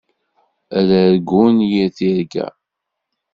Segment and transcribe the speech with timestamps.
[0.77, 2.47] Ad argun yir tirga.